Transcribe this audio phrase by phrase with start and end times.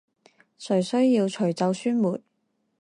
[0.57, 2.19] 誰需要除皺酸梅